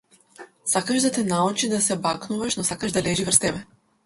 [0.71, 3.65] Сакаш да те научи да се бакнуваш, но сакаш да лежи врз тебе.